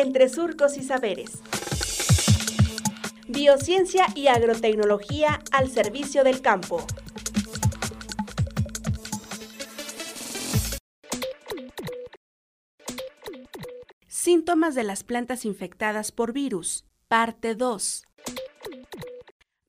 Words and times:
entre 0.00 0.28
surcos 0.28 0.76
y 0.76 0.82
saberes. 0.82 1.42
Biociencia 3.26 4.06
y 4.14 4.28
agrotecnología 4.28 5.40
al 5.52 5.70
servicio 5.70 6.24
del 6.24 6.40
campo. 6.40 6.84
Síntomas 14.06 14.74
de 14.74 14.84
las 14.84 15.04
plantas 15.04 15.44
infectadas 15.44 16.12
por 16.12 16.32
virus. 16.32 16.84
Parte 17.08 17.54
2. 17.54 18.04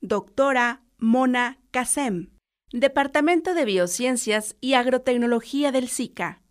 Doctora 0.02 0.84
Mona 0.98 1.60
Kasem, 1.72 2.32
Departamento 2.72 3.54
de 3.54 3.66
Biociencias 3.66 4.58
y 4.60 4.74
Agrotecnología 4.74 5.72
del 5.72 5.88
SICA. 5.88 6.42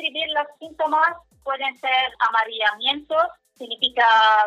Describir 0.00 0.28
los 0.30 0.46
síntomas, 0.58 1.16
pueden 1.42 1.76
ser 1.78 2.12
amarillamientos, 2.18 3.26
significa 3.56 4.06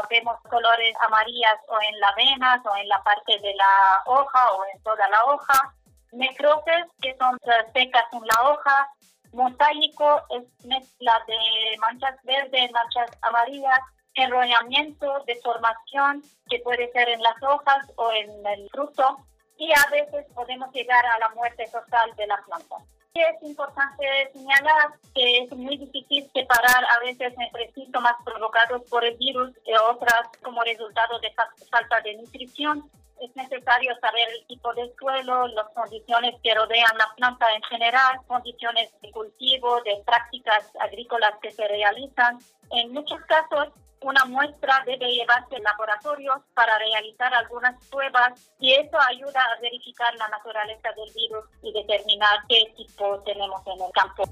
vemos 0.10 0.38
colores 0.50 0.96
amarillas 1.02 1.56
o 1.68 1.78
en 1.82 2.00
las 2.00 2.16
venas 2.16 2.60
o 2.66 2.76
en 2.76 2.88
la 2.88 3.02
parte 3.04 3.38
de 3.40 3.54
la 3.56 4.04
hoja 4.06 4.52
o 4.54 4.66
en 4.74 4.84
toda 4.84 5.08
la 5.10 5.26
hoja, 5.26 5.76
necrosis, 6.12 6.86
que 7.02 7.16
son 7.18 7.38
secas 7.74 8.06
en 8.12 8.22
la 8.26 8.50
hoja, 8.50 8.90
mosaico 9.34 10.22
es 10.30 10.66
mezcla 10.66 11.24
de 11.28 11.78
manchas 11.80 12.16
verdes, 12.24 12.72
manchas 12.72 13.18
amarillas, 13.22 13.80
enrollamiento, 14.16 15.24
deformación, 15.26 16.24
que 16.50 16.60
puede 16.60 16.92
ser 16.92 17.10
en 17.10 17.22
las 17.22 17.42
hojas 17.42 17.92
o 17.96 18.12
en 18.12 18.46
el 18.46 18.70
fruto, 18.70 19.18
y 19.58 19.72
a 19.72 19.90
veces 19.92 20.26
podemos 20.34 20.72
llegar 20.72 21.06
a 21.06 21.20
la 21.20 21.30
muerte 21.30 21.68
total 21.72 22.16
de 22.16 22.28
la 22.28 22.38
planta. 22.46 22.76
Es 23.16 23.44
importante 23.44 24.32
señalar 24.34 24.94
que 25.14 25.44
es 25.44 25.52
muy 25.52 25.78
difícil 25.78 26.28
separar 26.34 26.84
a 26.90 27.00
veces 27.00 27.32
entre 27.38 27.72
síntomas 27.74 28.16
provocados 28.26 28.82
por 28.90 29.06
el 29.06 29.16
virus 29.18 29.52
y 29.68 29.74
otras 29.76 30.30
como 30.42 30.64
resultado 30.64 31.20
de 31.20 31.32
falta 31.70 32.02
de 32.02 32.16
nutrición 32.16 32.90
es 33.24 33.36
necesario 33.36 33.96
saber 34.02 34.28
el 34.38 34.48
tipo 34.48 34.74
de 34.74 34.92
suelo, 35.00 35.48
las 35.48 35.70
condiciones 35.70 36.36
que 36.44 36.54
rodean 36.54 36.98
la 36.98 37.08
planta 37.16 37.46
en 37.56 37.62
general, 37.64 38.20
condiciones 38.28 38.90
de 39.02 39.12
cultivo, 39.12 39.82
de 39.84 40.02
prácticas 40.06 40.72
agrícolas 40.80 41.34
que 41.42 41.52
se 41.52 41.68
realizan. 41.68 42.40
En 42.72 42.92
muchos 42.92 43.22
casos, 43.22 43.70
una 44.04 44.26
muestra 44.26 44.84
debe 44.86 45.12
llevarse 45.12 45.56
al 45.56 45.64
laboratorio 45.64 46.44
para 46.54 46.78
realizar 46.78 47.34
algunas 47.34 47.84
pruebas 47.88 48.52
y 48.60 48.74
eso 48.74 48.98
ayuda 49.10 49.40
a 49.40 49.62
verificar 49.62 50.14
la 50.16 50.28
naturaleza 50.28 50.90
del 50.96 51.12
virus 51.14 51.46
y 51.62 51.74
determinar 51.74 52.40
qué 52.48 52.74
tipo 52.76 53.20
tenemos 53.24 53.62
en 53.68 53.82
el 53.82 53.92
campo. 53.92 54.24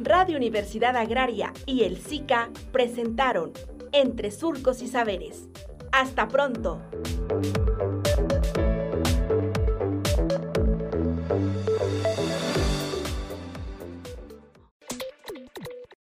Radio 0.00 0.36
Universidad 0.36 0.96
Agraria 0.96 1.52
y 1.66 1.84
el 1.84 1.98
SICA 1.98 2.50
presentaron 2.72 3.52
Entre 3.92 4.30
Surcos 4.30 4.82
y 4.82 4.88
Saberes. 4.88 5.48
Hasta 5.92 6.26
pronto. 6.26 6.80